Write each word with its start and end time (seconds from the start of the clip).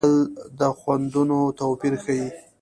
خوړل 0.03 0.19
د 0.59 0.61
خوندونو 0.79 1.39
توپیر 1.59 1.93
ښيي 2.03 2.25